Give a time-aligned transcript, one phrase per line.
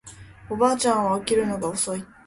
[0.49, 2.03] おばあちゃんは起きるのが遅い